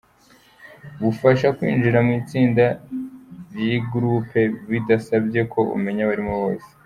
[1.01, 2.65] bufasha kwinjira mu itsinda
[3.53, 6.69] ri gurupe bidasabye ko umenya abarimo bose.